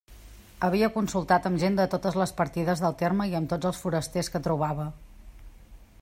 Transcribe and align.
Havia 0.67 0.87
consultat 0.95 1.43
amb 1.49 1.59
gent 1.63 1.77
de 1.79 1.85
totes 1.91 2.17
les 2.21 2.33
partides 2.41 2.81
del 2.85 2.97
terme 3.03 3.27
i 3.33 3.37
amb 3.41 3.51
tots 3.51 3.69
els 3.71 3.83
forasters 3.83 4.31
que 4.37 4.45
trobava. 4.49 4.89